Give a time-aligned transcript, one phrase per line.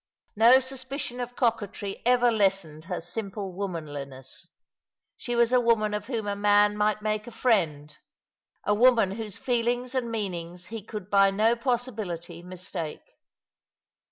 [0.35, 4.49] No suspicion of coquetry ever lessened her simple womanliness.
[5.15, 7.95] She was a woman of whom a man might make a friend;
[8.65, 13.19] a woman whose feelings and meanings he could by n® possibility mistake.